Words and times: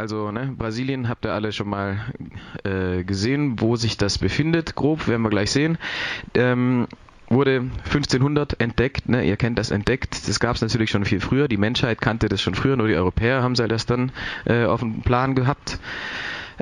Also 0.00 0.32
ne, 0.32 0.54
Brasilien 0.56 1.10
habt 1.10 1.26
ihr 1.26 1.34
alle 1.34 1.52
schon 1.52 1.68
mal 1.68 2.00
äh, 2.64 3.04
gesehen, 3.04 3.60
wo 3.60 3.76
sich 3.76 3.98
das 3.98 4.16
befindet. 4.16 4.74
Grob 4.74 5.06
werden 5.08 5.20
wir 5.20 5.28
gleich 5.28 5.50
sehen. 5.50 5.76
Ähm, 6.32 6.88
wurde 7.28 7.66
1500 7.84 8.58
entdeckt, 8.62 9.10
ne? 9.10 9.22
ihr 9.24 9.36
kennt 9.36 9.58
das 9.58 9.70
entdeckt, 9.70 10.26
das 10.26 10.40
gab 10.40 10.56
es 10.56 10.62
natürlich 10.62 10.90
schon 10.90 11.04
viel 11.04 11.20
früher, 11.20 11.48
die 11.48 11.58
Menschheit 11.58 12.00
kannte 12.00 12.28
das 12.28 12.40
schon 12.40 12.56
früher, 12.56 12.76
nur 12.76 12.88
die 12.88 12.96
Europäer 12.96 13.42
haben 13.42 13.54
sie 13.54 13.68
das 13.68 13.86
dann 13.86 14.10
äh, 14.46 14.64
auf 14.64 14.80
dem 14.80 15.02
Plan 15.02 15.34
gehabt. 15.34 15.78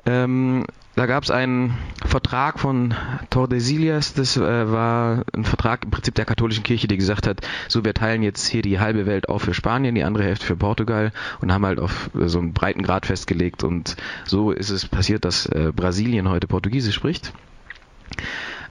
Ähm, 0.08 0.64
da 0.96 1.04
gab 1.06 1.22
es 1.22 1.30
einen 1.30 1.76
Vertrag 2.04 2.58
von 2.58 2.94
Tordesillas, 3.28 4.14
das 4.14 4.38
äh, 4.38 4.40
war 4.72 5.22
ein 5.32 5.44
Vertrag 5.44 5.84
im 5.84 5.90
Prinzip 5.90 6.14
der 6.14 6.24
katholischen 6.24 6.64
Kirche, 6.64 6.88
die 6.88 6.96
gesagt 6.96 7.26
hat, 7.26 7.42
so 7.68 7.84
wir 7.84 7.92
teilen 7.92 8.22
jetzt 8.22 8.48
hier 8.48 8.62
die 8.62 8.80
halbe 8.80 9.04
Welt 9.04 9.28
auf 9.28 9.42
für 9.42 9.52
Spanien, 9.52 9.94
die 9.94 10.02
andere 10.02 10.24
Hälfte 10.24 10.46
für 10.46 10.56
Portugal 10.56 11.12
und 11.42 11.52
haben 11.52 11.66
halt 11.66 11.78
auf 11.78 12.10
so 12.14 12.38
einen 12.38 12.54
breiten 12.54 12.82
Grad 12.82 13.04
festgelegt 13.04 13.64
und 13.64 13.96
so 14.24 14.50
ist 14.50 14.70
es 14.70 14.88
passiert, 14.88 15.26
dass 15.26 15.44
äh, 15.46 15.72
Brasilien 15.76 16.30
heute 16.30 16.46
Portugiesisch 16.46 16.94
spricht. 16.94 17.34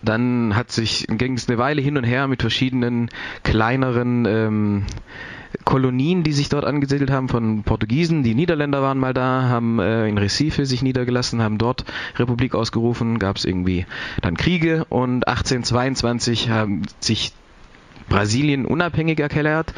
Dann 0.02 0.56
hat 0.56 0.72
sich, 0.72 1.06
ging 1.08 1.34
es 1.34 1.48
eine 1.48 1.58
Weile 1.58 1.82
hin 1.82 1.98
und 1.98 2.04
her 2.04 2.28
mit 2.28 2.42
verschiedenen 2.42 3.10
kleineren 3.44 4.26
ähm, 4.26 4.86
Kolonien, 5.64 6.24
die 6.24 6.34
sich 6.34 6.50
dort 6.50 6.66
angesiedelt 6.66 7.12
haben 7.12 7.30
von 7.30 7.64
Portugiesen. 7.64 8.24
Die 8.24 8.36
Niederländer 8.36 8.82
waren 8.82 8.98
mal 8.98 9.14
da, 9.14 9.44
haben 9.44 9.80
äh, 9.80 10.08
in 10.08 10.18
Recife 10.18 10.66
sich 10.66 10.82
niedergelassen, 10.82 11.42
haben 11.42 11.58
dort 11.58 11.86
Republik 12.18 12.56
ausgerufen, 12.56 13.20
gab 13.20 13.38
es 13.38 13.46
irgendwie 13.46 13.86
dann 14.22 14.38
Kriege 14.38 14.86
und 14.90 15.28
1822 15.28 16.50
haben 16.50 16.84
sich 17.00 17.34
Brasilien 18.10 18.66
unabhängig 18.66 19.20
erklärt. 19.20 19.74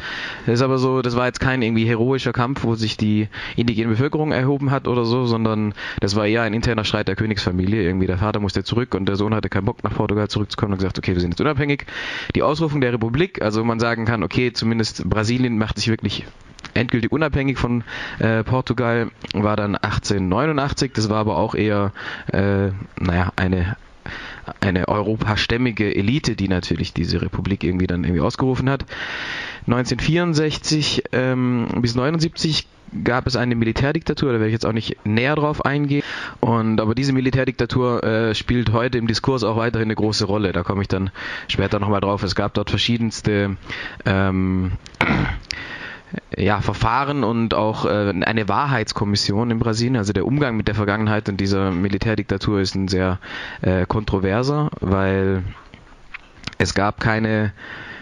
Das 0.46 0.54
ist 0.54 0.62
aber 0.62 0.78
so, 0.78 1.02
das 1.02 1.16
war 1.16 1.26
jetzt 1.26 1.40
kein 1.40 1.62
irgendwie 1.62 1.86
heroischer 1.86 2.32
Kampf, 2.32 2.64
wo 2.64 2.74
sich 2.74 2.96
die 2.96 3.28
indigene 3.56 3.88
Bevölkerung 3.88 4.32
erhoben 4.32 4.70
hat 4.70 4.88
oder 4.88 5.04
so, 5.04 5.26
sondern 5.26 5.74
das 6.00 6.16
war 6.16 6.26
eher 6.26 6.42
ein 6.42 6.54
interner 6.54 6.84
Streit 6.84 7.08
der 7.08 7.16
Königsfamilie. 7.16 7.82
Irgendwie 7.82 8.06
der 8.06 8.18
Vater 8.18 8.40
musste 8.40 8.64
zurück 8.64 8.94
und 8.94 9.06
der 9.06 9.16
Sohn 9.16 9.34
hatte 9.34 9.48
keinen 9.48 9.64
Bock 9.64 9.82
nach 9.84 9.94
Portugal 9.94 10.28
zurückzukommen 10.28 10.72
und 10.72 10.78
gesagt, 10.78 10.98
okay, 10.98 11.14
wir 11.14 11.20
sind 11.20 11.30
jetzt 11.30 11.40
unabhängig. 11.40 11.86
Die 12.34 12.42
Ausrufung 12.42 12.80
der 12.80 12.92
Republik, 12.92 13.42
also 13.42 13.64
man 13.64 13.80
sagen 13.80 14.04
kann, 14.04 14.22
okay, 14.22 14.52
zumindest 14.52 15.08
Brasilien 15.08 15.58
macht 15.58 15.78
sich 15.78 15.88
wirklich 15.88 16.26
endgültig 16.74 17.10
unabhängig 17.12 17.58
von 17.58 17.84
äh, 18.18 18.44
Portugal, 18.44 19.10
war 19.32 19.56
dann 19.56 19.76
1889. 19.76 20.92
Das 20.94 21.08
war 21.08 21.18
aber 21.18 21.36
auch 21.36 21.54
eher, 21.54 21.92
äh, 22.32 22.68
naja, 22.98 23.32
eine 23.36 23.76
eine 24.60 24.88
europastämmige 24.88 25.94
Elite, 25.94 26.36
die 26.36 26.48
natürlich 26.48 26.92
diese 26.92 27.22
Republik 27.22 27.64
irgendwie 27.64 27.86
dann 27.86 28.04
irgendwie 28.04 28.20
ausgerufen 28.22 28.68
hat. 28.70 28.84
1964 29.66 31.04
ähm, 31.12 31.68
bis 31.80 31.94
79 31.94 32.66
gab 33.04 33.26
es 33.26 33.36
eine 33.36 33.54
Militärdiktatur, 33.54 34.32
da 34.32 34.38
werde 34.38 34.48
ich 34.48 34.52
jetzt 34.52 34.66
auch 34.66 34.72
nicht 34.72 35.04
näher 35.04 35.36
drauf 35.36 35.64
eingehen. 35.64 36.02
Und 36.40 36.80
aber 36.80 36.94
diese 36.94 37.12
Militärdiktatur 37.12 38.02
äh, 38.02 38.34
spielt 38.34 38.72
heute 38.72 38.98
im 38.98 39.06
Diskurs 39.06 39.44
auch 39.44 39.56
weiterhin 39.56 39.86
eine 39.86 39.94
große 39.94 40.24
Rolle. 40.24 40.52
Da 40.52 40.62
komme 40.62 40.82
ich 40.82 40.88
dann 40.88 41.10
später 41.48 41.78
nochmal 41.78 42.00
drauf. 42.00 42.22
Es 42.22 42.34
gab 42.34 42.54
dort 42.54 42.70
verschiedenste 42.70 43.56
ähm, 44.04 44.72
ja, 46.40 46.60
Verfahren 46.60 47.22
und 47.22 47.54
auch 47.54 47.84
äh, 47.84 48.12
eine 48.22 48.48
Wahrheitskommission 48.48 49.50
in 49.50 49.58
Brasilien. 49.58 49.96
Also 49.96 50.12
der 50.12 50.26
Umgang 50.26 50.56
mit 50.56 50.68
der 50.68 50.74
Vergangenheit 50.74 51.28
und 51.28 51.38
dieser 51.38 51.70
Militärdiktatur 51.70 52.60
ist 52.60 52.74
ein 52.74 52.88
sehr 52.88 53.18
äh, 53.60 53.84
kontroverser, 53.86 54.70
weil 54.80 55.42
es 56.58 56.74
gab 56.74 57.00
keine 57.00 57.52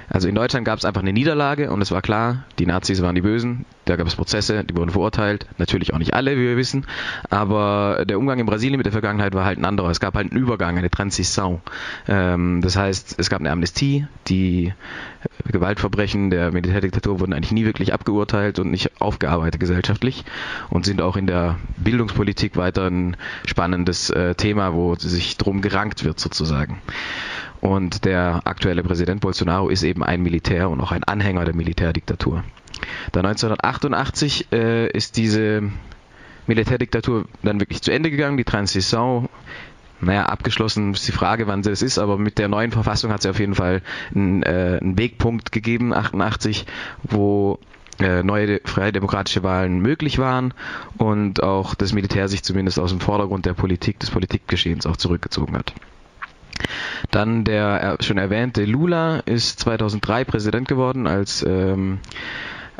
also 0.09 0.29
in 0.29 0.35
Deutschland 0.35 0.65
gab 0.65 0.79
es 0.79 0.85
einfach 0.85 1.03
eine 1.03 1.13
Niederlage 1.13 1.71
und 1.71 1.83
es 1.83 1.91
war 1.91 2.03
klar, 2.03 2.45
die 2.59 2.67
Nazis 2.67 3.03
waren 3.03 3.15
die 3.15 3.21
Bösen, 3.21 3.65
da 3.85 3.97
gab 3.97 4.07
es 4.07 4.17
Prozesse, 4.17 4.65
die 4.65 4.77
wurden 4.77 4.91
verurteilt, 4.91 5.47
natürlich 5.59 5.95
auch 5.95 5.99
nicht 5.99 6.15
alle, 6.15 6.37
wie 6.37 6.43
wir 6.43 6.57
wissen, 6.57 6.87
aber 7.31 8.05
der 8.07 8.19
Umgang 8.19 8.39
in 8.39 8.47
Brasilien 8.47 8.79
mit 8.79 8.87
der 8.87 8.93
Vergangenheit 8.93 9.35
war 9.35 9.45
halt 9.45 9.59
ein 9.59 9.65
anderer. 9.65 9.91
Es 9.91 10.01
gab 10.01 10.15
halt 10.15 10.31
einen 10.31 10.41
Übergang, 10.41 10.77
eine 10.77 10.91
Transition. 10.91 11.61
Ähm, 12.07 12.61
das 12.61 12.77
heißt, 12.77 13.17
es 13.19 13.31
gab 13.31 13.41
eine 13.41 13.51
Amnestie, 13.51 14.07
die 14.29 14.73
Gewaltverbrechen 15.51 16.31
der 16.31 16.53
Militärdiktatur 16.53 17.21
wurden 17.21 17.33
eigentlich 17.33 17.53
nie 17.53 17.65
wirklich 17.65 17.93
abgeurteilt 17.93 18.59
und 18.59 18.71
nicht 18.71 19.01
aufgearbeitet 19.01 19.61
gesellschaftlich 19.61 20.25
und 20.71 20.85
sind 20.85 21.01
auch 21.01 21.17
in 21.17 21.27
der 21.27 21.57
Bildungspolitik 21.77 22.57
weiter 22.57 22.87
ein 22.87 23.17
spannendes 23.47 24.11
äh, 24.11 24.35
Thema, 24.35 24.75
wo 24.75 24.95
sich 24.95 25.37
drum 25.37 25.63
gerankt 25.63 26.05
wird 26.05 26.21
sozusagen. 26.21 26.81
Und 27.61 28.05
der 28.05 28.43
aktuelle 28.45 28.83
Präsident 28.83 29.21
Bolsonaro 29.21 29.69
ist 29.69 29.83
eben 29.83 30.05
ein 30.05 30.23
Militär 30.23 30.71
und 30.71 30.81
auch 30.81 30.93
ein 30.93 31.05
Anhänger 31.05 31.45
der 31.45 31.55
Militärdiktatur. 31.55 32.45
Da 33.13 33.21
1988 33.21 34.53
äh, 34.53 34.89
ist 34.89 35.17
diese 35.17 35.63
Militärdiktatur 36.47 37.25
dann 37.43 37.61
wirklich 37.61 37.83
zu 37.83 37.91
Ende 37.91 38.11
gegangen, 38.11 38.37
die 38.37 38.45
Transition 38.45 39.29
naja, 40.01 40.27
abgeschlossen 40.27 40.93
ist 40.93 41.09
die 41.09 41.13
Frage, 41.13 41.47
wann 41.49 41.63
das 41.63 41.83
ist, 41.83 41.99
aber 41.99 42.19
mit 42.19 42.39
der 42.39 42.49
neuen 42.49 42.71
Verfassung 42.71 43.11
hat 43.13 43.21
es 43.21 43.27
auf 43.27 43.41
jeden 43.41 43.55
Fall 43.55 43.83
einen, 44.15 44.43
äh, 44.45 44.79
einen 44.81 44.97
Wegpunkt 44.97 45.51
gegeben, 45.51 45.93
88, 45.93 46.67
wo 47.03 47.59
äh, 47.99 48.23
neue 48.23 48.61
freie 48.65 48.93
demokratische 48.93 49.43
Wahlen 49.43 49.81
möglich 49.81 50.19
waren 50.19 50.55
und 50.99 51.43
auch 51.43 51.75
das 51.75 51.93
Militär 51.93 52.29
sich 52.29 52.45
zumindest 52.45 52.79
aus 52.79 52.91
dem 52.91 53.01
Vordergrund 53.01 53.45
der 53.45 53.55
Politik, 53.55 53.99
des 53.99 54.11
Politikgeschehens 54.11 54.87
auch 54.87 54.97
zurückgezogen 54.97 55.57
hat. 55.57 55.75
Dann 57.11 57.45
der 57.45 57.97
schon 58.01 58.19
erwähnte 58.19 58.65
Lula 58.65 59.21
ist 59.21 59.61
2003 59.61 60.25
Präsident 60.25 60.69
geworden 60.69 61.07
als 61.07 61.45
ähm, 61.47 62.01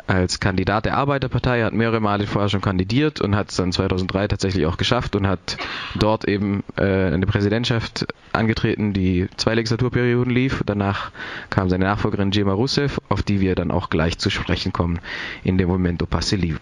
als 0.09 0.39
Kandidat 0.39 0.85
der 0.85 0.97
Arbeiterpartei, 0.97 1.61
hat 1.63 1.73
mehrere 1.73 1.99
Male 1.99 2.25
vorher 2.25 2.49
schon 2.49 2.61
kandidiert 2.61 3.21
und 3.21 3.35
hat 3.35 3.51
es 3.51 3.57
dann 3.57 3.71
2003 3.71 4.27
tatsächlich 4.27 4.65
auch 4.65 4.77
geschafft 4.77 5.15
und 5.15 5.27
hat 5.27 5.57
dort 5.93 6.27
eben 6.27 6.63
äh, 6.77 6.83
eine 6.83 7.27
Präsidentschaft 7.27 8.07
angetreten, 8.33 8.91
die 8.91 9.27
zwei 9.37 9.53
Legislaturperioden 9.53 10.33
lief. 10.33 10.63
Danach 10.65 11.11
kam 11.51 11.69
seine 11.69 11.85
Nachfolgerin 11.85 12.31
Dilma 12.31 12.53
Rousseff, 12.53 12.99
auf 13.07 13.21
die 13.21 13.39
wir 13.39 13.53
dann 13.53 13.69
auch 13.69 13.91
gleich 13.91 14.17
zu 14.17 14.31
sprechen 14.31 14.73
kommen 14.73 14.99
in 15.43 15.59
dem 15.59 15.69
Momento 15.69 16.07
Passeli. 16.07 16.55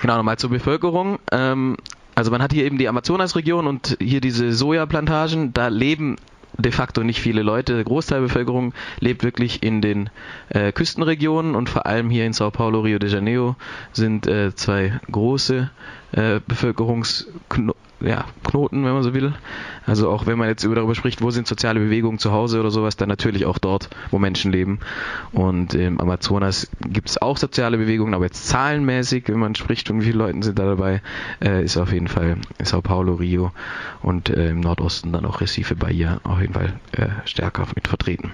Genau, 0.00 0.16
nochmal 0.16 0.38
zur 0.38 0.50
Bevölkerung. 0.50 1.18
Ähm, 1.32 1.76
also 2.18 2.32
man 2.32 2.42
hat 2.42 2.52
hier 2.52 2.64
eben 2.64 2.78
die 2.78 2.88
Amazonasregion 2.88 3.68
und 3.68 3.96
hier 4.00 4.20
diese 4.20 4.52
Sojaplantagen, 4.52 5.52
da 5.52 5.68
leben 5.68 6.16
de 6.56 6.72
facto 6.72 7.04
nicht 7.04 7.20
viele 7.20 7.42
Leute. 7.42 7.74
Der 7.74 7.84
Großteil 7.84 8.18
der 8.18 8.26
Bevölkerung 8.26 8.74
lebt 8.98 9.22
wirklich 9.22 9.62
in 9.62 9.80
den 9.80 10.10
äh, 10.48 10.72
Küstenregionen 10.72 11.54
und 11.54 11.68
vor 11.68 11.86
allem 11.86 12.10
hier 12.10 12.26
in 12.26 12.32
Sao 12.32 12.50
Paulo, 12.50 12.80
Rio 12.80 12.98
de 12.98 13.08
Janeiro 13.08 13.54
sind 13.92 14.26
äh, 14.26 14.52
zwei 14.52 14.98
große 15.08 15.70
äh, 16.12 16.40
Bevölkerungsknoten 16.46 17.74
ja, 18.00 18.26
wenn 18.52 18.82
man 18.82 19.02
so 19.02 19.12
will. 19.12 19.32
Also 19.84 20.10
auch 20.10 20.26
wenn 20.26 20.38
man 20.38 20.48
jetzt 20.48 20.64
darüber 20.64 20.94
spricht, 20.94 21.22
wo 21.22 21.30
sind 21.30 21.46
soziale 21.46 21.80
Bewegungen 21.80 22.18
zu 22.18 22.30
Hause 22.30 22.60
oder 22.60 22.70
sowas, 22.70 22.96
dann 22.96 23.08
natürlich 23.08 23.46
auch 23.46 23.58
dort, 23.58 23.88
wo 24.10 24.18
Menschen 24.18 24.52
leben. 24.52 24.78
Und 25.32 25.74
im 25.74 26.00
Amazonas 26.00 26.70
gibt 26.80 27.08
es 27.08 27.20
auch 27.20 27.36
soziale 27.36 27.78
Bewegungen, 27.78 28.14
aber 28.14 28.26
jetzt 28.26 28.48
zahlenmäßig, 28.48 29.24
wenn 29.28 29.38
man 29.38 29.54
spricht 29.54 29.90
und 29.90 30.00
wie 30.00 30.06
viele 30.06 30.18
Leute 30.18 30.42
sind 30.42 30.58
da 30.58 30.66
dabei, 30.66 31.02
äh, 31.42 31.64
ist 31.64 31.76
auf 31.76 31.92
jeden 31.92 32.08
Fall 32.08 32.36
Sao 32.62 32.82
Paulo, 32.82 33.14
Rio 33.14 33.52
und 34.02 34.30
äh, 34.30 34.50
im 34.50 34.60
Nordosten 34.60 35.12
dann 35.12 35.24
auch 35.24 35.40
Recife, 35.40 35.74
Bahia 35.74 36.20
auf 36.24 36.40
jeden 36.40 36.54
Fall 36.54 36.74
äh, 36.92 37.08
stärker 37.24 37.66
mit 37.74 37.88
vertreten. 37.88 38.32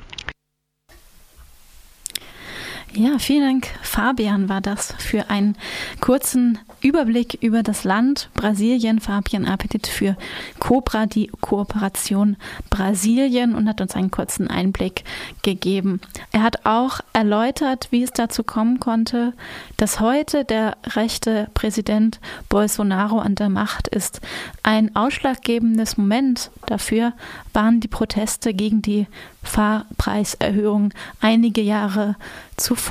Ja, 2.97 3.19
vielen 3.19 3.43
Dank, 3.43 3.67
Fabian, 3.83 4.49
war 4.49 4.61
das 4.61 4.95
für 4.99 5.29
einen 5.29 5.57
kurzen 6.01 6.61
Überblick 6.81 7.39
über 7.43 7.65
das 7.65 7.83
Land 7.83 8.29
Brasilien. 8.35 9.01
Fabian 9.01 9.47
Appetit 9.47 9.89
für 9.89 10.17
Cobra, 10.61 11.07
die 11.07 11.27
Kooperation 11.41 12.37
Brasilien 12.71 13.57
und 13.57 13.69
hat 13.69 13.81
uns 13.81 13.97
einen 13.97 14.13
kurzen 14.13 14.49
Einblick 14.49 15.03
gegeben. 15.43 16.01
Er 16.31 16.45
hat 16.45 16.67
auch 16.67 17.01
erläutert, 17.13 17.89
wie 17.91 18.05
es 18.05 18.13
dazu 18.13 18.45
kommen 18.45 18.79
konnte, 18.79 19.33
dass 19.77 19.99
heute 19.99 20.45
der 20.45 20.77
rechte 20.95 21.49
Präsident 21.55 22.21
Bolsonaro 22.49 23.19
an 23.19 23.35
der 23.35 23.49
Macht 23.49 23.89
ist. 23.89 24.21
Ein 24.63 24.95
ausschlaggebendes 24.95 25.97
Moment 25.97 26.53
dafür 26.67 27.13
waren 27.53 27.81
die 27.81 27.89
Proteste 27.89 28.55
gegen 28.55 28.83
die 28.83 29.09
Fahrpreiserhöhung 29.43 30.95
einige 31.21 31.61
Jahre 31.61 32.15
zuvor. 32.57 32.84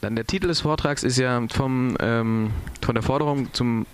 Dann 0.00 0.16
der 0.16 0.26
Titel 0.26 0.48
des 0.48 0.60
Vortrags 0.60 1.02
ist 1.02 1.18
ja 1.18 1.40
vom, 1.52 1.96
ähm, 2.00 2.50
von 2.80 2.94
der 2.94 3.02
Forderung 3.02 3.52
zum 3.52 3.86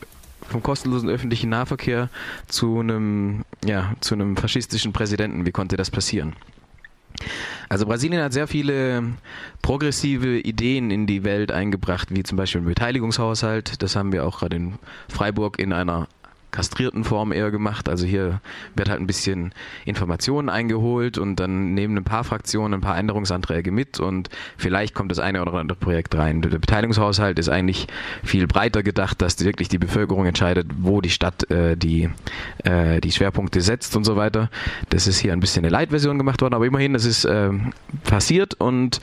vom 0.48 0.62
kostenlosen 0.62 1.10
öffentlichen 1.10 1.50
Nahverkehr 1.50 2.08
zu 2.46 2.80
einem, 2.80 3.44
ja, 3.64 3.94
zu 4.00 4.14
einem 4.14 4.36
faschistischen 4.36 4.92
Präsidenten. 4.92 5.46
Wie 5.46 5.52
konnte 5.52 5.76
das 5.76 5.90
passieren? 5.90 6.34
Also 7.68 7.84
Brasilien 7.84 8.22
hat 8.22 8.32
sehr 8.32 8.46
viele 8.46 9.02
progressive 9.60 10.38
Ideen 10.38 10.90
in 10.90 11.06
die 11.06 11.24
Welt 11.24 11.52
eingebracht, 11.52 12.08
wie 12.10 12.22
zum 12.22 12.36
Beispiel 12.36 12.62
ein 12.62 12.66
Beteiligungshaushalt. 12.66 13.82
Das 13.82 13.96
haben 13.96 14.12
wir 14.12 14.26
auch 14.26 14.38
gerade 14.38 14.56
in 14.56 14.78
Freiburg 15.08 15.58
in 15.58 15.72
einer 15.72 16.08
kastrierten 16.50 17.04
Form 17.04 17.32
eher 17.32 17.50
gemacht. 17.50 17.88
Also 17.88 18.06
hier 18.06 18.40
wird 18.74 18.88
halt 18.88 19.00
ein 19.00 19.06
bisschen 19.06 19.52
Informationen 19.84 20.48
eingeholt 20.48 21.18
und 21.18 21.36
dann 21.36 21.74
nehmen 21.74 21.96
ein 21.96 22.04
paar 22.04 22.24
Fraktionen 22.24 22.74
ein 22.74 22.80
paar 22.80 22.98
Änderungsanträge 22.98 23.70
mit 23.70 24.00
und 24.00 24.28
vielleicht 24.56 24.94
kommt 24.94 25.10
das 25.10 25.18
eine 25.18 25.42
oder 25.42 25.54
andere 25.54 25.78
Projekt 25.78 26.14
rein. 26.14 26.42
Der 26.42 26.58
Beteiligungshaushalt 26.58 27.38
ist 27.38 27.48
eigentlich 27.48 27.86
viel 28.22 28.46
breiter 28.46 28.82
gedacht, 28.82 29.20
dass 29.20 29.44
wirklich 29.44 29.68
die 29.68 29.78
Bevölkerung 29.78 30.26
entscheidet, 30.26 30.66
wo 30.78 31.00
die 31.00 31.10
Stadt 31.10 31.50
äh, 31.50 31.76
die, 31.76 32.08
äh, 32.64 33.00
die 33.00 33.12
Schwerpunkte 33.12 33.60
setzt 33.60 33.96
und 33.96 34.04
so 34.04 34.16
weiter. 34.16 34.50
Das 34.88 35.06
ist 35.06 35.18
hier 35.18 35.32
ein 35.32 35.40
bisschen 35.40 35.64
eine 35.64 35.70
Light-Version 35.70 36.18
gemacht 36.18 36.40
worden, 36.40 36.54
aber 36.54 36.66
immerhin, 36.66 36.94
das 36.94 37.04
ist 37.04 37.24
äh, 37.24 37.50
passiert 38.04 38.54
und 38.54 39.00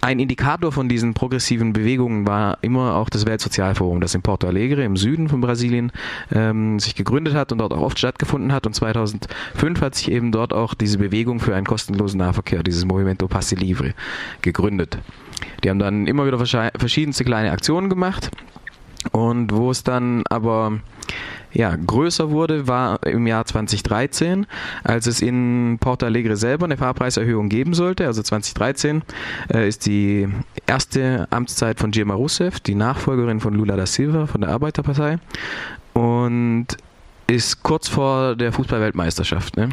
ein 0.00 0.18
Indikator 0.18 0.72
von 0.72 0.88
diesen 0.88 1.14
progressiven 1.14 1.72
Bewegungen 1.72 2.26
war 2.26 2.58
immer 2.62 2.96
auch 2.96 3.08
das 3.08 3.24
Weltsozialforum, 3.24 4.00
das 4.00 4.14
in 4.14 4.22
Porto 4.22 4.48
Alegre 4.48 4.82
im 4.82 4.96
Süden 4.96 5.28
von 5.28 5.40
Brasilien 5.40 5.92
ähm, 6.32 6.61
sich 6.78 6.94
gegründet 6.94 7.34
hat 7.34 7.52
und 7.52 7.58
dort 7.58 7.72
auch 7.72 7.80
oft 7.80 7.98
stattgefunden 7.98 8.52
hat. 8.52 8.66
Und 8.66 8.74
2005 8.74 9.80
hat 9.80 9.94
sich 9.94 10.10
eben 10.10 10.32
dort 10.32 10.52
auch 10.52 10.74
diese 10.74 10.98
Bewegung 10.98 11.40
für 11.40 11.54
einen 11.54 11.66
kostenlosen 11.66 12.18
Nahverkehr, 12.18 12.62
dieses 12.62 12.84
Movimento 12.84 13.28
Passe 13.28 13.54
Livre, 13.54 13.94
gegründet. 14.42 14.98
Die 15.62 15.70
haben 15.70 15.78
dann 15.78 16.06
immer 16.06 16.26
wieder 16.26 16.38
verschiedenste 16.38 17.24
kleine 17.24 17.52
Aktionen 17.52 17.88
gemacht. 17.88 18.30
Und 19.10 19.52
wo 19.52 19.70
es 19.70 19.82
dann 19.82 20.22
aber 20.28 20.78
ja, 21.52 21.76
größer 21.76 22.30
wurde, 22.30 22.66
war 22.66 23.04
im 23.04 23.26
Jahr 23.26 23.44
2013, 23.44 24.46
als 24.84 25.06
es 25.06 25.20
in 25.20 25.76
Porto 25.80 26.06
Alegre 26.06 26.36
selber 26.36 26.64
eine 26.64 26.76
Fahrpreiserhöhung 26.76 27.48
geben 27.48 27.74
sollte. 27.74 28.06
Also 28.06 28.22
2013 28.22 29.02
äh, 29.52 29.68
ist 29.68 29.86
die 29.86 30.28
erste 30.66 31.26
Amtszeit 31.30 31.78
von 31.78 31.90
Dilma 31.90 32.14
Rousseff, 32.14 32.60
die 32.60 32.74
Nachfolgerin 32.74 33.40
von 33.40 33.54
Lula 33.54 33.76
da 33.76 33.86
Silva 33.86 34.26
von 34.26 34.40
der 34.40 34.50
Arbeiterpartei 34.50 35.18
und 35.94 36.66
ist 37.26 37.62
kurz 37.62 37.88
vor 37.88 38.36
der 38.36 38.52
Fußballweltmeisterschaft. 38.52 39.56
Ne? 39.56 39.70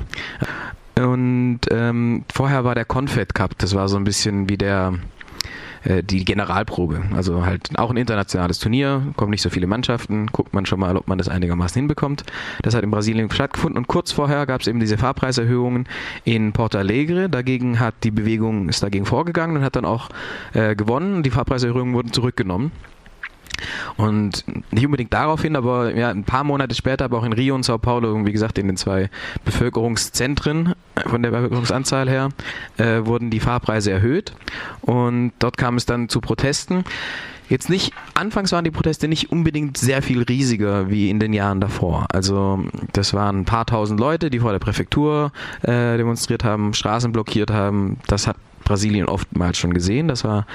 Und 0.97 1.61
ähm, 1.71 2.25
vorher 2.31 2.63
war 2.63 2.75
der 2.75 2.85
Confed 2.85 3.33
Cup, 3.33 3.57
das 3.57 3.73
war 3.73 3.87
so 3.87 3.97
ein 3.97 4.03
bisschen 4.03 4.49
wie 4.49 4.57
der 4.57 4.93
äh, 5.83 6.03
die 6.03 6.25
Generalprobe. 6.25 7.01
Also 7.15 7.45
halt 7.45 7.77
auch 7.77 7.89
ein 7.89 7.97
internationales 7.97 8.59
Turnier, 8.59 9.13
kommen 9.15 9.31
nicht 9.31 9.41
so 9.41 9.49
viele 9.49 9.67
Mannschaften, 9.67 10.27
guckt 10.27 10.53
man 10.53 10.65
schon 10.65 10.79
mal, 10.79 10.97
ob 10.97 11.07
man 11.07 11.17
das 11.17 11.29
einigermaßen 11.29 11.79
hinbekommt. 11.79 12.23
Das 12.61 12.75
hat 12.75 12.83
in 12.83 12.91
Brasilien 12.91 13.31
stattgefunden 13.31 13.77
und 13.77 13.87
kurz 13.87 14.11
vorher 14.11 14.45
gab 14.45 14.61
es 14.61 14.67
eben 14.67 14.79
diese 14.79 14.97
Fahrpreiserhöhungen 14.97 15.87
in 16.25 16.51
Porto 16.51 16.77
Alegre. 16.77 17.29
Dagegen 17.29 17.79
hat 17.79 17.95
die 18.03 18.11
Bewegung 18.11 18.69
ist 18.69 18.83
dagegen 18.83 19.05
vorgegangen 19.05 19.57
und 19.57 19.63
hat 19.63 19.75
dann 19.75 19.85
auch 19.85 20.09
äh, 20.53 20.75
gewonnen. 20.75 21.23
Die 21.23 21.29
Fahrpreiserhöhungen 21.29 21.93
wurden 21.93 22.11
zurückgenommen. 22.11 22.71
Und 23.97 24.45
nicht 24.71 24.85
unbedingt 24.85 25.13
darauf 25.13 25.41
hin, 25.41 25.55
aber 25.55 25.95
ja, 25.95 26.09
ein 26.09 26.23
paar 26.23 26.43
Monate 26.43 26.75
später, 26.75 27.05
aber 27.05 27.17
auch 27.17 27.23
in 27.23 27.33
Rio 27.33 27.55
und 27.55 27.63
Sao 27.63 27.77
Paulo, 27.77 28.25
wie 28.25 28.31
gesagt, 28.31 28.57
in 28.57 28.67
den 28.67 28.77
zwei 28.77 29.09
Bevölkerungszentren 29.45 30.73
von 31.05 31.21
der 31.23 31.31
Bevölkerungsanzahl 31.31 32.09
her, 32.09 32.29
äh, 32.77 33.05
wurden 33.05 33.29
die 33.29 33.39
Fahrpreise 33.39 33.91
erhöht. 33.91 34.33
Und 34.81 35.33
dort 35.39 35.57
kam 35.57 35.77
es 35.77 35.85
dann 35.85 36.09
zu 36.09 36.21
Protesten. 36.21 36.83
Jetzt 37.49 37.67
nicht, 37.67 37.93
anfangs 38.13 38.51
waren 38.51 38.63
die 38.63 38.69
Proteste 38.69 39.07
nicht 39.07 39.31
unbedingt 39.31 39.75
sehr 39.75 40.03
viel 40.03 40.21
riesiger 40.21 40.91
wie 40.91 41.09
in 41.09 41.19
den 41.19 41.33
Jahren 41.33 41.59
davor. 41.59 42.05
Also 42.13 42.63
das 42.93 43.15
waren 43.15 43.39
ein 43.39 43.45
paar 43.45 43.65
tausend 43.65 43.99
Leute, 43.99 44.29
die 44.29 44.39
vor 44.39 44.51
der 44.51 44.59
Präfektur 44.59 45.31
äh, 45.63 45.97
demonstriert 45.97 46.43
haben, 46.43 46.75
Straßen 46.75 47.11
blockiert 47.11 47.49
haben. 47.49 47.97
Das 48.05 48.27
hat 48.27 48.37
Brasilien 48.63 49.07
oftmals 49.07 49.57
schon 49.57 49.73
gesehen. 49.73 50.07
Das 50.07 50.23
war 50.23 50.45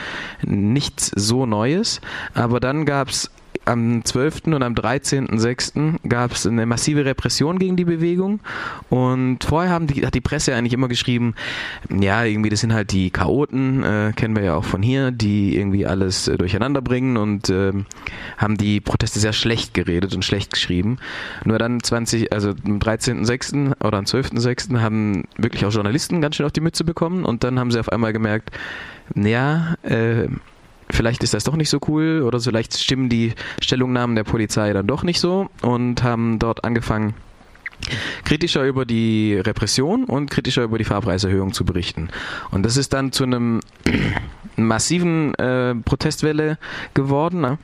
nichts 0.42 1.10
so 1.14 1.46
Neues. 1.46 2.00
Aber 2.34 2.60
dann 2.60 2.84
gab 2.86 3.08
es 3.08 3.30
am 3.64 4.04
12. 4.04 4.46
und 4.46 4.62
am 4.62 4.74
13.06. 4.74 6.08
gab 6.08 6.32
es 6.32 6.46
eine 6.46 6.66
massive 6.66 7.04
Repression 7.04 7.58
gegen 7.58 7.76
die 7.76 7.84
Bewegung 7.84 8.40
und 8.90 9.44
vorher 9.44 9.70
haben 9.70 9.86
die, 9.86 10.06
hat 10.06 10.14
die 10.14 10.20
Presse 10.20 10.54
eigentlich 10.54 10.72
immer 10.72 10.88
geschrieben, 10.88 11.34
ja, 11.90 12.24
irgendwie 12.24 12.50
das 12.50 12.60
sind 12.60 12.72
halt 12.72 12.92
die 12.92 13.10
Chaoten, 13.10 13.82
äh, 13.82 14.12
kennen 14.14 14.36
wir 14.36 14.44
ja 14.44 14.54
auch 14.54 14.64
von 14.64 14.82
hier, 14.82 15.10
die 15.10 15.56
irgendwie 15.56 15.86
alles 15.86 16.28
äh, 16.28 16.36
durcheinander 16.36 16.82
bringen 16.82 17.16
und 17.16 17.48
äh, 17.50 17.72
haben 18.36 18.56
die 18.56 18.80
Proteste 18.80 19.18
sehr 19.18 19.32
schlecht 19.32 19.74
geredet 19.74 20.14
und 20.14 20.24
schlecht 20.24 20.52
geschrieben. 20.52 20.98
Nur 21.44 21.58
dann 21.58 21.82
20, 21.82 22.32
also 22.32 22.50
am 22.50 22.78
13.06. 22.78 23.84
oder 23.84 23.98
am 23.98 24.04
12.06. 24.04 24.80
haben 24.80 25.24
wirklich 25.36 25.64
auch 25.64 25.72
Journalisten 25.72 26.20
ganz 26.20 26.36
schön 26.36 26.46
auf 26.46 26.52
die 26.52 26.60
Mütze 26.60 26.84
bekommen 26.84 27.24
und 27.24 27.44
dann 27.44 27.58
haben 27.58 27.70
sie 27.70 27.80
auf 27.80 27.90
einmal 27.90 28.12
gemerkt, 28.12 28.50
ja, 29.14 29.74
äh, 29.82 30.28
vielleicht 30.90 31.22
ist 31.22 31.34
das 31.34 31.44
doch 31.44 31.56
nicht 31.56 31.70
so 31.70 31.78
cool 31.88 32.22
oder 32.22 32.40
vielleicht 32.40 32.76
stimmen 32.78 33.08
die 33.08 33.32
Stellungnahmen 33.60 34.16
der 34.16 34.24
Polizei 34.24 34.72
dann 34.72 34.86
doch 34.86 35.02
nicht 35.02 35.20
so 35.20 35.48
und 35.62 36.02
haben 36.02 36.38
dort 36.38 36.64
angefangen, 36.64 37.14
kritischer 38.24 38.64
über 38.64 38.84
die 38.84 39.34
Repression 39.34 40.04
und 40.04 40.30
kritischer 40.30 40.62
über 40.62 40.78
die 40.78 40.84
Fahrpreiserhöhung 40.84 41.52
zu 41.52 41.64
berichten. 41.64 42.08
Und 42.50 42.64
das 42.64 42.76
ist 42.76 42.92
dann 42.92 43.12
zu 43.12 43.24
einem 43.24 43.60
massiven 44.56 45.34
äh, 45.34 45.74
Protestwelle 45.74 46.58
geworden. 46.94 47.40
Ne? 47.40 47.58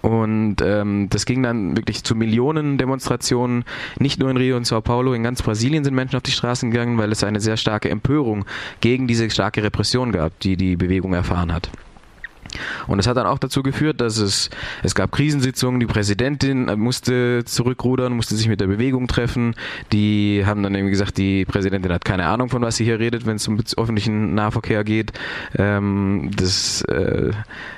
Und 0.00 0.56
ähm, 0.62 1.08
das 1.10 1.26
ging 1.26 1.42
dann 1.42 1.76
wirklich 1.76 2.04
zu 2.04 2.14
Millionen 2.14 2.78
Demonstrationen, 2.78 3.64
nicht 3.98 4.20
nur 4.20 4.30
in 4.30 4.36
Rio 4.36 4.56
und 4.56 4.66
Sao 4.66 4.80
Paulo, 4.80 5.12
in 5.12 5.22
ganz 5.22 5.42
Brasilien 5.42 5.84
sind 5.84 5.94
Menschen 5.94 6.16
auf 6.16 6.22
die 6.22 6.30
Straßen 6.30 6.70
gegangen, 6.70 6.98
weil 6.98 7.10
es 7.10 7.24
eine 7.24 7.40
sehr 7.40 7.56
starke 7.56 7.90
Empörung 7.90 8.44
gegen 8.80 9.06
diese 9.06 9.28
starke 9.28 9.62
Repression 9.62 10.12
gab, 10.12 10.38
die 10.40 10.56
die 10.56 10.76
Bewegung 10.76 11.14
erfahren 11.14 11.52
hat. 11.52 11.70
Und 12.86 12.98
es 12.98 13.06
hat 13.06 13.16
dann 13.16 13.26
auch 13.26 13.38
dazu 13.38 13.62
geführt, 13.62 14.00
dass 14.00 14.18
es, 14.18 14.50
es 14.82 14.94
gab 14.94 15.12
Krisensitzungen, 15.12 15.80
die 15.80 15.86
Präsidentin 15.86 16.66
musste 16.78 17.44
zurückrudern, 17.44 18.12
musste 18.12 18.36
sich 18.36 18.48
mit 18.48 18.60
der 18.60 18.66
Bewegung 18.66 19.06
treffen. 19.06 19.54
Die 19.92 20.42
haben 20.44 20.62
dann 20.62 20.74
irgendwie 20.74 20.92
gesagt, 20.92 21.18
die 21.18 21.44
Präsidentin 21.44 21.92
hat 21.92 22.04
keine 22.04 22.26
Ahnung, 22.26 22.48
von 22.48 22.62
was 22.62 22.76
sie 22.76 22.84
hier 22.84 22.98
redet, 22.98 23.26
wenn 23.26 23.36
es 23.36 23.48
um 23.48 23.58
öffentlichen 23.76 24.34
Nahverkehr 24.34 24.84
geht. 24.84 25.12
Ähm, 25.56 26.30
das, 26.36 26.82
äh, 26.82 27.30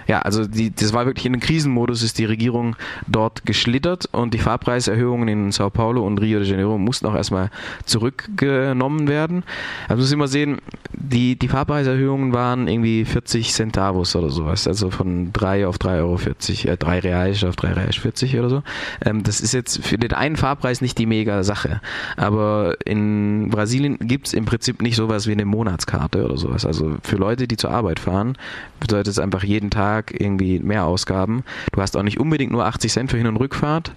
ja, 0.07 0.21
also 0.23 0.47
die, 0.47 0.75
das 0.75 0.93
war 0.93 1.07
wirklich 1.07 1.27
in 1.27 1.33
den 1.33 1.41
Krisenmodus, 1.41 2.03
ist 2.03 2.19
die 2.19 2.25
Regierung 2.25 2.77
dort 3.07 3.47
geschlittert 3.47 4.09
und 4.13 4.35
die 4.35 4.39
Fahrpreiserhöhungen 4.39 5.29
in 5.29 5.53
Sao 5.53 5.71
Paulo 5.71 6.07
und 6.07 6.19
Rio 6.19 6.39
de 6.39 6.49
Janeiro 6.49 6.79
mussten 6.79 7.07
auch 7.07 7.15
erstmal 7.15 7.51
zurückgenommen 7.85 9.09
werden. 9.09 9.45
Also 9.89 10.03
muss 10.03 10.13
immer 10.13 10.29
sehen, 10.29 10.59
die, 10.93 11.37
die 11.37 11.49
Fahrpreiserhöhungen 11.49 12.33
waren 12.33 12.69
irgendwie 12.69 13.05
40 13.05 13.53
Centavos 13.53 14.17
oder 14.17 14.31
sowas, 14.31 14.67
also 14.71 14.91
von 14.91 15.33
3 15.33 15.67
auf 15.67 15.77
3,40 15.77 15.99
Euro, 15.99 16.73
äh, 16.73 16.77
3 16.77 16.99
Reais 17.01 17.45
auf 17.45 17.57
3 17.57 17.73
Reais 17.73 17.97
40 17.97 18.39
oder 18.39 18.49
so. 18.49 18.63
Ähm, 19.05 19.23
das 19.23 19.41
ist 19.41 19.53
jetzt 19.53 19.85
für 19.85 19.99
den 19.99 20.13
einen 20.13 20.37
Fahrpreis 20.37 20.81
nicht 20.81 20.99
die 20.99 21.07
mega 21.07 21.43
Sache, 21.43 21.81
aber 22.17 22.77
in 22.85 23.51
Brasilien 23.51 23.99
gibt 24.01 24.29
es 24.29 24.35
im 24.35 24.45
Prinzip 24.45 24.81
nicht 24.81 24.97
sowas 24.97 25.27
wie 25.27 25.33
eine 25.33 25.45
Monatskarte 25.45 26.25
oder 26.25 26.37
sowas. 26.37 26.65
Also 26.65 26.97
für 27.03 27.17
Leute, 27.17 27.47
die 27.47 27.57
zur 27.57 27.71
Arbeit 27.71 28.01
fahren, 28.01 28.37
bedeutet 28.79 29.09
es 29.09 29.19
einfach 29.19 29.45
jeden 29.45 29.71
Tag 29.71 30.19
irgendwie 30.19 30.59
mehr 30.59 30.85
Ausgaben. 30.87 31.45
Du 31.73 31.81
hast 31.81 31.97
auch 31.97 32.03
nicht 32.03 32.19
unbedingt 32.19 32.53
nur 32.53 32.65
80 32.65 32.93
Cent 32.93 33.11
für 33.11 33.17
Hin- 33.17 33.27
und 33.27 33.37
Rückfahrt, 33.37 33.93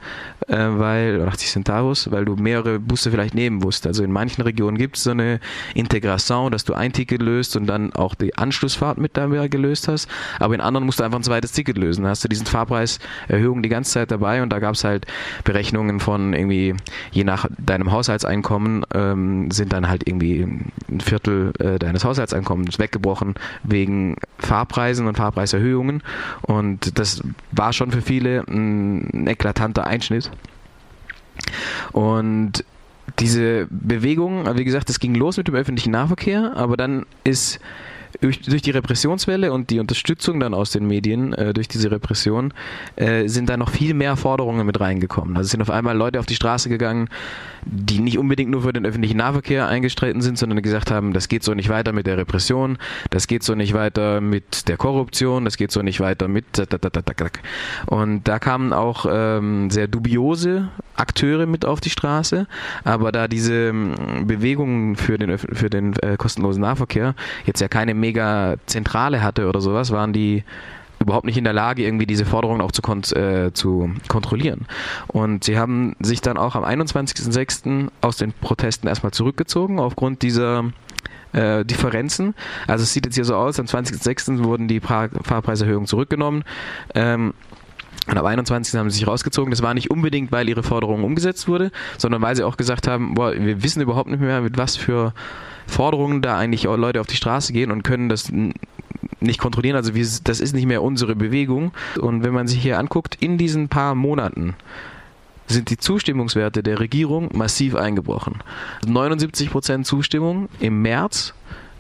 äh, 0.48 0.56
weil, 0.56 1.16
oder 1.16 1.28
80 1.28 1.52
Centavos, 1.52 2.12
weil 2.12 2.26
du 2.26 2.36
mehrere 2.36 2.80
Busse 2.80 3.12
vielleicht 3.12 3.36
nehmen 3.36 3.58
musst. 3.58 3.88
Also 3.88 4.04
in 4.04 4.12
manchen 4.12 4.42
Regionen 4.42 4.78
gibt 4.78 4.98
es 4.98 5.04
so 5.04 5.12
eine 5.12 5.40
Integration, 5.74 6.52
dass 6.52 6.64
du 6.64 6.74
ein 6.74 6.94
Ticket 6.94 7.22
löst 7.22 7.56
und 7.56 7.68
dann 7.68 7.94
auch 7.94 8.16
die 8.16 8.36
Anschlussfahrt 8.36 8.98
mit 8.98 9.18
dabei 9.18 9.48
gelöst 9.48 9.88
hast. 9.88 10.10
Aber 10.40 10.54
in 10.54 10.62
anderen 10.64 10.86
musst 10.86 11.00
du 11.00 11.04
einfach 11.04 11.20
ein 11.20 11.24
zweites 11.24 11.52
Ticket 11.52 11.78
lösen. 11.78 12.04
Da 12.04 12.10
hast 12.10 12.24
du 12.24 12.28
diesen 12.28 12.46
Fahrpreiserhöhung 12.46 13.64
die 13.64 13.70
ganze 13.70 13.92
Zeit 13.92 14.12
dabei 14.12 14.42
und 14.42 14.50
da 14.50 14.60
gab 14.60 14.76
es 14.76 14.84
halt 14.84 15.06
Berechnungen 15.44 16.00
von 16.00 16.34
irgendwie, 16.34 16.76
je 17.12 17.24
nach 17.24 17.48
deinem 17.58 17.92
Haushaltseinkommen, 17.92 18.86
ähm, 18.94 19.52
sind 19.52 19.74
dann 19.74 19.90
halt 19.90 20.08
irgendwie 20.08 20.42
ein 20.90 21.02
Viertel 21.02 21.54
äh, 21.60 21.80
deines 21.80 22.06
Haushaltseinkommens 22.06 22.80
weggebrochen 22.80 23.36
wegen 23.64 24.18
Fahrpreisen 24.40 25.08
und 25.08 25.18
Fahrpreiserhöhungen. 25.18 26.04
Und 26.42 26.98
das 27.00 27.22
war 27.52 27.74
schon 27.74 27.92
für 27.92 28.02
viele 28.02 28.44
ein 28.48 29.28
eklatanter 29.28 29.86
Einschnitt. 29.86 30.32
Und 31.92 32.64
diese 33.20 33.68
Bewegung, 33.70 34.46
wie 34.56 34.64
gesagt, 34.64 34.90
das 34.90 35.00
ging 35.00 35.16
los 35.16 35.38
mit 35.38 35.48
dem 35.48 35.56
öffentlichen 35.56 35.92
Nahverkehr, 35.92 36.54
aber 36.56 36.78
dann 36.78 37.06
ist 37.24 37.60
durch, 38.22 38.62
die 38.62 38.72
Repressionswelle 38.72 39.52
und 39.52 39.70
die 39.70 39.80
Unterstützung 39.80 40.40
dann 40.40 40.54
aus 40.54 40.72
den 40.72 40.88
Medien 40.88 41.34
äh, 41.34 41.54
durch 41.54 41.68
diese 41.68 41.92
Repression 41.92 42.54
äh, 42.96 43.28
sind 43.28 43.50
da 43.50 43.58
noch 43.58 43.70
viel 43.70 43.94
mehr 43.94 44.16
Forderungen 44.18 44.66
mit 44.66 44.80
reingekommen. 44.80 45.38
Also 45.38 45.50
sind 45.50 45.62
auf 45.62 45.70
einmal 45.70 45.98
Leute 45.98 46.20
auf 46.20 46.26
die 46.26 46.36
Straße 46.36 46.70
gegangen, 46.70 47.10
die 47.66 48.00
nicht 48.00 48.18
unbedingt 48.18 48.52
nur 48.52 48.64
für 48.64 48.74
den 48.74 48.86
öffentlichen 48.86 49.18
Nahverkehr 49.18 49.68
eingestreten 49.68 50.22
sind, 50.22 50.38
sondern 50.38 50.62
gesagt 50.62 50.92
haben, 50.92 51.14
das 51.14 51.28
geht 51.28 51.44
so 51.44 51.54
nicht 51.54 51.70
weiter 51.70 51.94
mit 51.94 52.08
der 52.08 52.18
Repression, 52.18 52.78
das 53.10 53.28
geht 53.28 53.44
so 53.44 53.56
nicht 53.56 53.74
weiter 53.74 54.22
mit 54.22 54.68
der 54.68 54.78
Korruption, 54.78 55.46
das 55.46 55.58
geht 55.58 55.72
so 55.72 55.82
nicht 55.82 56.00
weiter 56.00 56.28
mit 56.28 56.46
und 57.86 58.28
da 58.28 58.40
kamen 58.40 58.74
auch 58.74 59.06
ähm, 59.10 59.70
sehr 59.70 59.88
dubiose 59.88 60.70
Akteure 60.96 61.46
mit 61.46 61.66
auf 61.66 61.80
die 61.80 61.90
Straße, 61.90 62.48
aber 62.84 63.12
da 63.12 63.28
diese 63.28 63.70
ähm, 63.70 63.96
Bewegung 64.28 64.96
für 64.96 65.18
den 65.18 65.38
für 65.38 65.70
den 65.70 65.94
äh, 65.98 66.18
kostenlosen 66.18 66.62
Nahverkehr 66.62 67.16
jetzt 67.46 67.62
ja 67.62 67.68
keine 67.68 67.94
mega 68.04 68.56
Zentrale 68.66 69.24
hatte 69.24 69.48
oder 69.48 69.62
sowas, 69.62 69.92
waren 69.92 70.12
die 70.12 70.44
überhaupt 71.00 71.26
nicht 71.26 71.38
in 71.38 71.44
der 71.44 71.54
Lage, 71.54 71.84
irgendwie 71.84 72.06
diese 72.06 72.26
Forderungen 72.26 72.62
auch 72.62 72.72
zu, 72.72 72.82
kont 72.82 73.16
äh, 73.16 73.54
zu 73.54 73.92
kontrollieren. 74.10 74.66
Und 75.08 75.46
sie 75.46 75.58
haben 75.58 75.96
sich 76.00 76.22
dann 76.22 76.38
auch 76.38 76.56
am 76.56 76.64
21.06. 76.64 77.90
aus 78.02 78.18
den 78.18 78.34
Protesten 78.34 78.88
erstmal 78.88 79.12
zurückgezogen 79.12 79.80
aufgrund 79.80 80.22
dieser 80.22 80.66
äh, 81.34 81.64
Differenzen. 81.66 82.36
Also 82.68 82.84
es 82.84 82.94
sieht 82.94 83.06
jetzt 83.06 83.16
hier 83.16 83.26
so 83.26 83.36
aus, 83.36 83.60
am 83.60 83.66
20.06. 83.66 84.44
wurden 84.44 84.68
die 84.68 84.80
pra 84.80 85.10
Fahrpreiserhöhungen 85.24 85.88
zurückgenommen. 85.88 86.44
Ähm, 86.96 87.34
und 88.08 88.18
am 88.18 88.26
21. 88.26 88.78
haben 88.78 88.90
sie 88.90 88.98
sich 88.98 89.08
rausgezogen. 89.08 89.52
Das 89.52 89.62
war 89.62 89.74
nicht 89.74 89.90
unbedingt, 89.90 90.32
weil 90.32 90.50
ihre 90.50 90.64
Forderung 90.64 91.04
umgesetzt 91.04 91.48
wurde, 91.48 91.72
sondern 91.98 92.22
weil 92.22 92.36
sie 92.36 92.44
auch 92.44 92.58
gesagt 92.58 92.88
haben, 92.88 93.14
boah, 93.14 93.34
wir 93.34 93.64
wissen 93.64 93.82
überhaupt 93.82 94.10
nicht 94.10 94.20
mehr, 94.20 94.42
mit 94.42 94.58
was 94.58 94.76
für 94.76 95.14
Forderungen 95.68 96.22
da 96.22 96.38
eigentlich 96.38 96.64
Leute 96.64 97.00
auf 97.00 97.08
die 97.08 97.16
Straße 97.16 97.54
gehen 97.54 97.72
und 97.72 97.84
können 97.84 98.10
das 98.10 98.32
nicht 99.22 99.40
kontrollieren. 99.40 99.78
Also 99.78 99.96
wir, 99.96 100.06
das 100.24 100.42
ist 100.42 100.54
nicht 100.54 100.66
mehr 100.66 100.84
unsere 100.84 101.16
Bewegung. 101.16 101.72
Und 102.00 102.24
wenn 102.24 102.34
man 102.34 102.48
sich 102.48 102.62
hier 102.62 102.78
anguckt, 102.78 103.18
in 103.22 103.38
diesen 103.38 103.70
paar 103.70 103.96
Monaten 103.96 104.56
sind 105.48 105.70
die 105.70 105.78
Zustimmungswerte 105.78 106.64
der 106.64 106.80
Regierung 106.80 107.30
massiv 107.34 107.76
eingebrochen. 107.76 108.42
79% 108.86 109.84
Zustimmung 109.84 110.50
im 110.60 110.82
März 110.82 111.34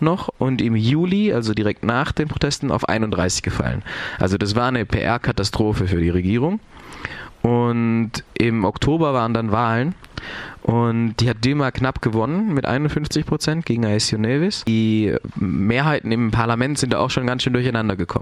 noch 0.03 0.29
und 0.37 0.61
im 0.61 0.75
Juli, 0.75 1.33
also 1.33 1.53
direkt 1.53 1.83
nach 1.83 2.11
den 2.11 2.27
Protesten, 2.27 2.71
auf 2.71 2.87
31 2.87 3.41
gefallen. 3.41 3.83
Also 4.19 4.37
das 4.37 4.55
war 4.55 4.67
eine 4.67 4.85
PR-Katastrophe 4.85 5.87
für 5.87 5.99
die 5.99 6.09
Regierung. 6.09 6.59
Und 7.41 8.11
im 8.35 8.63
Oktober 8.63 9.13
waren 9.13 9.33
dann 9.33 9.51
Wahlen 9.51 9.95
und 10.61 11.15
die 11.19 11.29
hat 11.29 11.43
Dilma 11.43 11.71
knapp 11.71 12.01
gewonnen 12.01 12.53
mit 12.53 12.65
51 12.65 13.25
Prozent 13.25 13.65
gegen 13.65 13.85
Aécio 13.85 14.17
Neves. 14.17 14.63
Die 14.63 15.13
Mehrheiten 15.35 16.13
im 16.13 16.31
Parlament 16.31 16.77
sind 16.77 16.93
da 16.93 16.99
auch 16.99 17.09
schon 17.09 17.27
ganz 17.27 17.43
schön 17.43 17.51
durcheinander 17.51 17.97
gekommen. 17.97 18.11